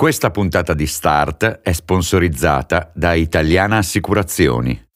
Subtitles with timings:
[0.00, 4.90] Questa puntata di Start è sponsorizzata da Italiana Assicurazioni.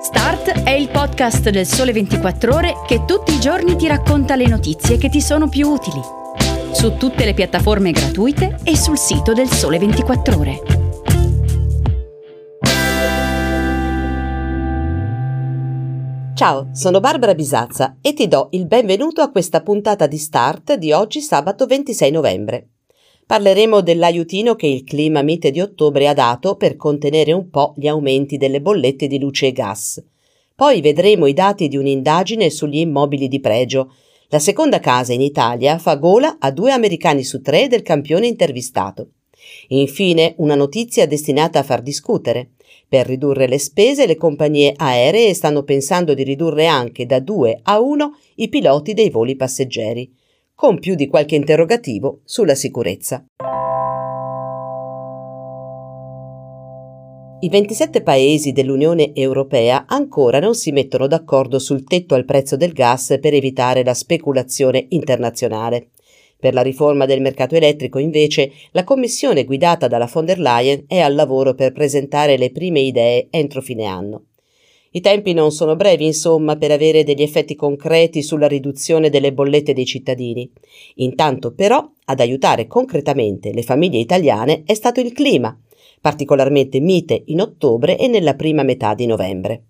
[0.00, 4.46] Start è il podcast del Sole 24 Ore che tutti i giorni ti racconta le
[4.46, 6.00] notizie che ti sono più utili.
[6.72, 10.79] Su tutte le piattaforme gratuite e sul sito del Sole 24 Ore.
[16.40, 20.90] Ciao, sono Barbara Bisazza e ti do il benvenuto a questa puntata di Start di
[20.90, 22.68] oggi sabato 26 novembre.
[23.26, 27.86] Parleremo dell'aiutino che il clima mite di ottobre ha dato per contenere un po' gli
[27.86, 30.02] aumenti delle bollette di luce e gas.
[30.54, 33.92] Poi vedremo i dati di un'indagine sugli immobili di pregio.
[34.28, 39.10] La seconda casa in Italia fa gola a due americani su tre del campione intervistato.
[39.68, 42.52] Infine, una notizia destinata a far discutere.
[42.88, 47.80] Per ridurre le spese, le compagnie aeree stanno pensando di ridurre anche da 2 a
[47.80, 50.12] 1 i piloti dei voli passeggeri,
[50.54, 53.24] con più di qualche interrogativo sulla sicurezza.
[57.42, 62.72] I 27 paesi dell'Unione Europea ancora non si mettono d'accordo sul tetto al prezzo del
[62.72, 65.88] gas per evitare la speculazione internazionale.
[66.40, 70.98] Per la riforma del mercato elettrico, invece, la commissione guidata dalla von der Leyen è
[70.98, 74.24] al lavoro per presentare le prime idee entro fine anno.
[74.92, 79.74] I tempi non sono brevi, insomma, per avere degli effetti concreti sulla riduzione delle bollette
[79.74, 80.50] dei cittadini.
[80.96, 85.56] Intanto, però, ad aiutare concretamente le famiglie italiane è stato il clima,
[86.00, 89.64] particolarmente mite in ottobre e nella prima metà di novembre.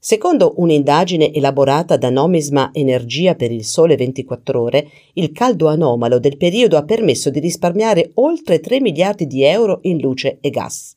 [0.00, 6.36] Secondo un'indagine elaborata da Nomisma Energia per il Sole 24 Ore, il caldo anomalo del
[6.36, 10.96] periodo ha permesso di risparmiare oltre 3 miliardi di euro in luce e gas.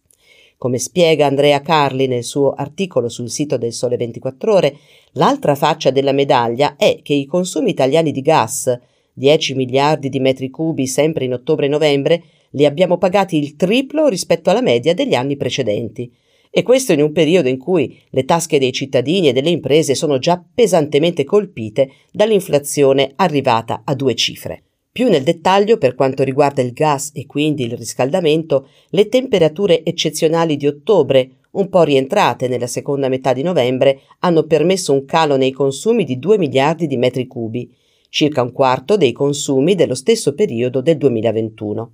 [0.56, 4.78] Come spiega Andrea Carli nel suo articolo sul sito del Sole 24 Ore,
[5.14, 8.80] l'altra faccia della medaglia è che i consumi italiani di gas,
[9.14, 14.08] 10 miliardi di metri cubi sempre in ottobre e novembre, li abbiamo pagati il triplo
[14.08, 16.14] rispetto alla media degli anni precedenti
[16.54, 20.20] e questo in un periodo in cui le tasche dei cittadini e delle imprese sono
[20.20, 24.64] già pesantemente colpite dall'inflazione arrivata a due cifre.
[24.92, 30.58] Più nel dettaglio, per quanto riguarda il gas e quindi il riscaldamento, le temperature eccezionali
[30.58, 35.52] di ottobre, un po' rientrate nella seconda metà di novembre, hanno permesso un calo nei
[35.52, 37.74] consumi di 2 miliardi di metri cubi,
[38.10, 41.94] circa un quarto dei consumi dello stesso periodo del 2021.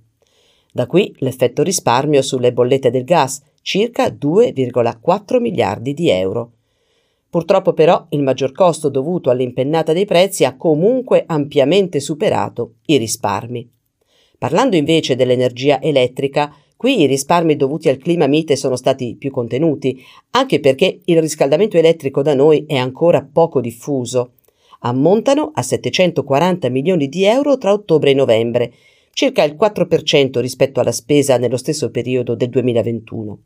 [0.72, 6.52] Da qui l'effetto risparmio sulle bollette del gas, circa 2,4 miliardi di euro.
[7.28, 13.70] Purtroppo però il maggior costo dovuto all'impennata dei prezzi ha comunque ampiamente superato i risparmi.
[14.38, 20.02] Parlando invece dell'energia elettrica, qui i risparmi dovuti al clima mite sono stati più contenuti,
[20.30, 24.36] anche perché il riscaldamento elettrico da noi è ancora poco diffuso.
[24.80, 28.72] Ammontano a 740 milioni di euro tra ottobre e novembre,
[29.12, 33.38] circa il 4% rispetto alla spesa nello stesso periodo del 2021.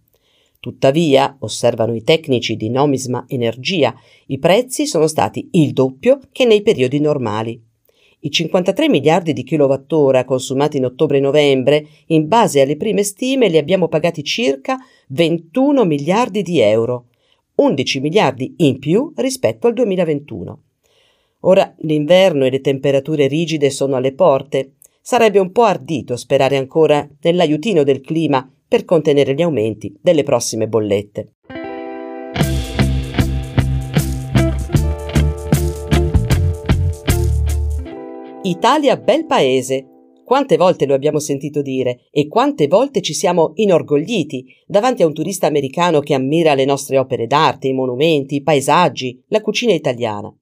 [0.63, 3.93] Tuttavia, osservano i tecnici di Nomisma Energia,
[4.27, 7.61] i prezzi sono stati il doppio che nei periodi normali.
[8.21, 13.49] I 53 miliardi di kilowattora consumati in ottobre e novembre, in base alle prime stime,
[13.49, 14.79] li abbiamo pagati circa
[15.09, 17.07] 21 miliardi di euro,
[17.57, 20.63] 11 miliardi in più rispetto al 2021.
[21.41, 24.75] Ora l'inverno e le temperature rigide sono alle porte.
[25.01, 30.67] Sarebbe un po' ardito sperare ancora nell'aiutino del clima per contenere gli aumenti delle prossime
[30.67, 31.35] bollette.
[38.45, 39.89] Italia bel paese.
[40.25, 45.13] Quante volte lo abbiamo sentito dire e quante volte ci siamo inorgogliti davanti a un
[45.13, 50.35] turista americano che ammira le nostre opere d'arte, i monumenti, i paesaggi, la cucina italiana.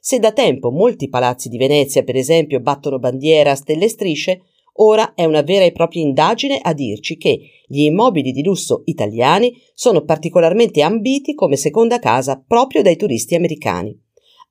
[0.00, 4.40] Se da tempo molti palazzi di Venezia, per esempio, battono bandiera stelle e strisce,
[4.80, 9.52] Ora è una vera e propria indagine a dirci che gli immobili di lusso italiani
[9.74, 13.96] sono particolarmente ambiti come seconda casa proprio dai turisti americani.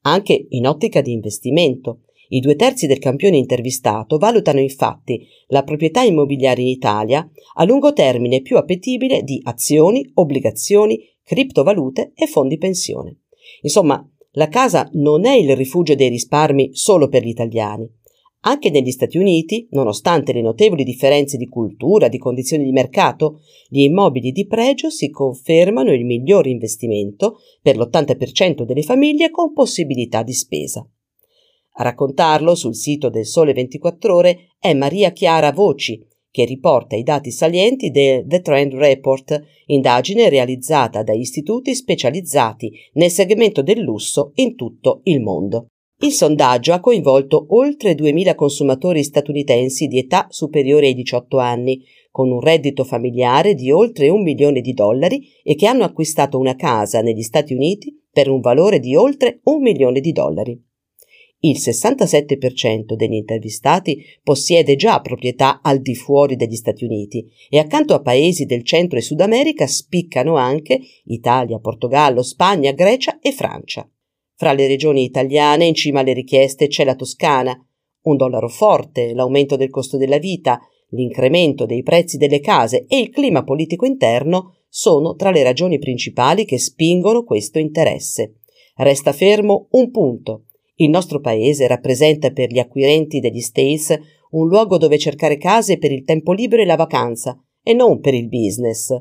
[0.02, 2.02] Anche in ottica di investimento.
[2.30, 7.94] I due terzi del campione intervistato valutano infatti la proprietà immobiliare in Italia a lungo
[7.94, 13.20] termine più appetibile di azioni, obbligazioni, criptovalute e fondi pensione.
[13.62, 17.90] Insomma, la casa non è il rifugio dei risparmi solo per gli italiani,
[18.48, 23.82] anche negli Stati Uniti, nonostante le notevoli differenze di cultura, di condizioni di mercato, gli
[23.82, 30.34] immobili di pregio si confermano il miglior investimento per l'80% delle famiglie con possibilità di
[30.34, 30.88] spesa.
[31.80, 36.02] A raccontarlo sul sito del Sole 24 Ore è Maria Chiara Voci,
[36.32, 43.12] che riporta i dati salienti del The Trend Report, indagine realizzata da istituti specializzati nel
[43.12, 45.68] segmento del lusso in tutto il mondo.
[46.00, 52.30] Il sondaggio ha coinvolto oltre 2.000 consumatori statunitensi di età superiore ai 18 anni, con
[52.30, 57.02] un reddito familiare di oltre un milione di dollari e che hanno acquistato una casa
[57.02, 60.64] negli Stati Uniti per un valore di oltre un milione di dollari.
[61.40, 67.96] Il 67% degli intervistati possiede già proprietà al di fuori degli Stati Uniti e accanto
[67.96, 73.90] a paesi del Centro e Sud America spiccano anche Italia, Portogallo, Spagna, Grecia e Francia.
[74.40, 77.60] Fra le regioni italiane in cima alle richieste c'è la Toscana.
[78.04, 83.10] Un dollaro forte, l'aumento del costo della vita, l'incremento dei prezzi delle case e il
[83.10, 88.36] clima politico interno sono tra le ragioni principali che spingono questo interesse.
[88.76, 90.44] Resta fermo un punto.
[90.76, 94.00] Il nostro paese rappresenta per gli acquirenti degli States
[94.32, 98.14] un luogo dove cercare case per il tempo libero e la vacanza, e non per
[98.14, 98.96] il business.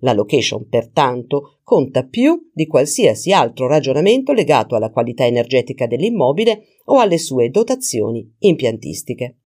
[0.00, 6.98] La location, pertanto, conta più di qualsiasi altro ragionamento legato alla qualità energetica dell'immobile o
[6.98, 9.38] alle sue dotazioni impiantistiche.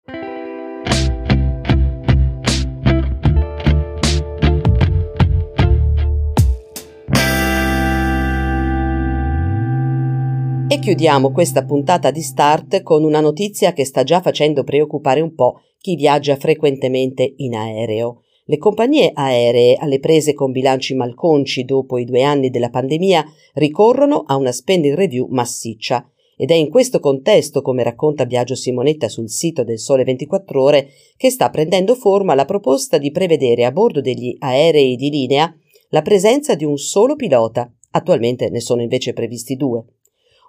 [10.72, 15.34] E chiudiamo questa puntata di Start con una notizia che sta già facendo preoccupare un
[15.34, 18.22] po' chi viaggia frequentemente in aereo.
[18.50, 23.24] Le compagnie aeree, alle prese con bilanci malconci dopo i due anni della pandemia,
[23.54, 26.10] ricorrono a una spending review massiccia.
[26.36, 30.90] Ed è in questo contesto, come racconta Biagio Simonetta sul sito del Sole 24 Ore,
[31.16, 35.56] che sta prendendo forma la proposta di prevedere a bordo degli aerei di linea
[35.90, 37.72] la presenza di un solo pilota.
[37.92, 39.86] Attualmente ne sono invece previsti due.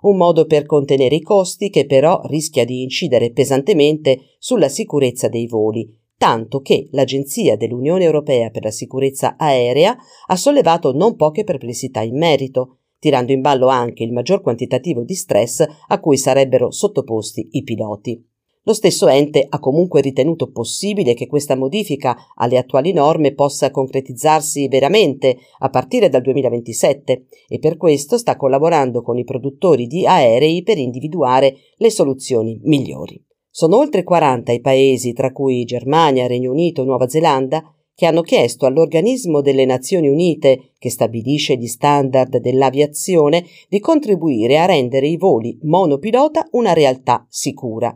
[0.02, 5.46] Un modo per contenere i costi che però rischia di incidere pesantemente sulla sicurezza dei
[5.46, 9.96] voli, tanto che l'Agenzia dell'Unione Europea per la sicurezza aerea
[10.26, 15.14] ha sollevato non poche perplessità in merito, tirando in ballo anche il maggior quantitativo di
[15.14, 18.22] stress a cui sarebbero sottoposti i piloti.
[18.64, 24.68] Lo stesso ente ha comunque ritenuto possibile che questa modifica alle attuali norme possa concretizzarsi
[24.68, 30.62] veramente a partire dal 2027 e per questo sta collaborando con i produttori di aerei
[30.62, 33.24] per individuare le soluzioni migliori.
[33.52, 37.62] Sono oltre 40 i paesi, tra cui Germania, Regno Unito e Nuova Zelanda,
[37.94, 44.66] che hanno chiesto all'organismo delle Nazioni Unite, che stabilisce gli standard dell'aviazione, di contribuire a
[44.66, 47.94] rendere i voli monopilota una realtà sicura.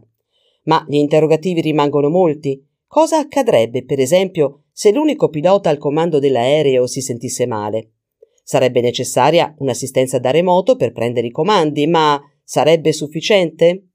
[0.65, 2.63] Ma gli interrogativi rimangono molti.
[2.87, 7.93] Cosa accadrebbe, per esempio, se l'unico pilota al comando dell'aereo si sentisse male?
[8.43, 13.94] Sarebbe necessaria un'assistenza da remoto per prendere i comandi, ma sarebbe sufficiente?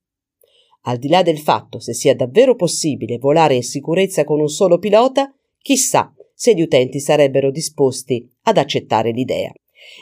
[0.90, 4.80] Al di là del fatto se sia davvero possibile volare in sicurezza con un solo
[4.80, 5.32] pilota,
[5.62, 9.52] chissà se gli utenti sarebbero disposti ad accettare l'idea.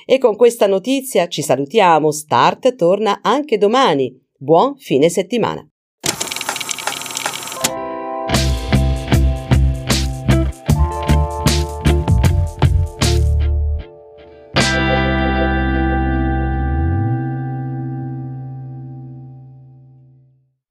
[0.05, 4.17] E con questa notizia ci salutiamo, Start torna anche domani.
[4.37, 5.67] Buon fine settimana.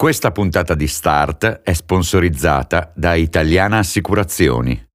[0.07, 4.81] Questa puntata di Start è sponsorizzata da Italiana Assicurazioni.